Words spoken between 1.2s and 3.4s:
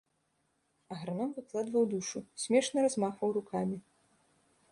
выкладваў душу, смешна размахваў